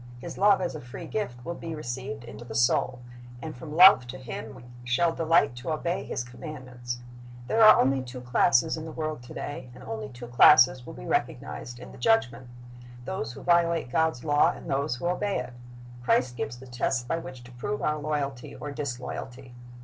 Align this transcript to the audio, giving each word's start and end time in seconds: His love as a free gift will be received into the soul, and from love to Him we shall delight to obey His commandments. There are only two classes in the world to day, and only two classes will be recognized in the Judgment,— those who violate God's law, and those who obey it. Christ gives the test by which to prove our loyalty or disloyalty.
His 0.17 0.35
love 0.35 0.61
as 0.61 0.73
a 0.73 0.81
free 0.81 1.05
gift 1.05 1.45
will 1.45 1.53
be 1.53 1.75
received 1.75 2.23
into 2.23 2.43
the 2.43 2.55
soul, 2.55 3.03
and 3.39 3.55
from 3.55 3.75
love 3.75 4.07
to 4.07 4.17
Him 4.17 4.55
we 4.55 4.63
shall 4.83 5.13
delight 5.13 5.55
to 5.57 5.69
obey 5.71 6.03
His 6.03 6.23
commandments. 6.23 7.01
There 7.45 7.61
are 7.63 7.79
only 7.79 8.01
two 8.01 8.21
classes 8.21 8.75
in 8.77 8.85
the 8.85 8.91
world 8.91 9.21
to 9.21 9.35
day, 9.35 9.69
and 9.75 9.83
only 9.83 10.09
two 10.09 10.25
classes 10.25 10.87
will 10.87 10.95
be 10.95 11.05
recognized 11.05 11.77
in 11.77 11.91
the 11.91 11.99
Judgment,— 11.99 12.47
those 13.05 13.33
who 13.33 13.43
violate 13.43 13.91
God's 13.91 14.23
law, 14.23 14.49
and 14.49 14.67
those 14.67 14.95
who 14.95 15.05
obey 15.07 15.37
it. 15.37 15.53
Christ 16.01 16.35
gives 16.35 16.57
the 16.57 16.65
test 16.65 17.07
by 17.07 17.19
which 17.19 17.43
to 17.43 17.51
prove 17.51 17.83
our 17.83 17.99
loyalty 17.99 18.55
or 18.55 18.71
disloyalty. 18.71 19.53